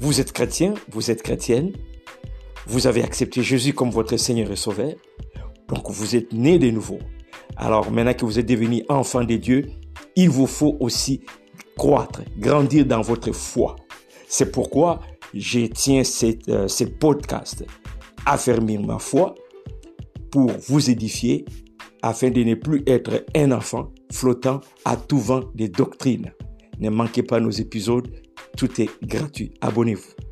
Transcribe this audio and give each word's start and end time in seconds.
Vous 0.00 0.20
êtes 0.20 0.32
chrétien, 0.32 0.74
vous 0.90 1.10
êtes 1.10 1.22
chrétienne, 1.22 1.72
vous 2.66 2.86
avez 2.86 3.02
accepté 3.02 3.42
Jésus 3.42 3.72
comme 3.72 3.90
votre 3.90 4.16
Seigneur 4.16 4.50
et 4.50 4.56
Sauveur, 4.56 4.92
donc 5.68 5.90
vous 5.90 6.14
êtes 6.16 6.32
né 6.32 6.58
de 6.58 6.70
nouveau. 6.70 6.98
Alors 7.56 7.90
maintenant 7.90 8.12
que 8.12 8.24
vous 8.26 8.38
êtes 8.38 8.46
devenu 8.46 8.84
enfant 8.88 9.24
de 9.24 9.36
Dieu, 9.36 9.66
il 10.14 10.28
vous 10.28 10.46
faut 10.46 10.76
aussi 10.80 11.22
croître, 11.76 12.22
grandir 12.38 12.84
dans 12.84 13.00
votre 13.00 13.32
foi. 13.32 13.76
C'est 14.28 14.52
pourquoi 14.52 15.00
je 15.32 15.66
tiens 15.66 16.02
euh, 16.48 16.68
ce 16.68 16.84
podcast, 16.84 17.64
Affermir 18.26 18.82
ma 18.82 18.98
foi, 18.98 19.34
pour 20.30 20.50
vous 20.68 20.90
édifier 20.90 21.44
afin 22.02 22.30
de 22.30 22.42
ne 22.42 22.54
plus 22.54 22.82
être 22.86 23.24
un 23.34 23.52
enfant 23.52 23.92
flottant 24.12 24.60
à 24.84 24.96
tout 24.96 25.18
vent 25.18 25.40
des 25.54 25.68
doctrines. 25.68 26.32
Ne 26.80 26.90
manquez 26.90 27.22
pas 27.22 27.40
nos 27.40 27.50
épisodes, 27.50 28.08
tout 28.56 28.80
est 28.80 28.90
gratuit. 29.02 29.52
Abonnez-vous. 29.60 30.25